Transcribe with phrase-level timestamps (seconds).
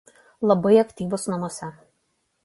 [0.51, 1.69] Labai aktyvūs namuose.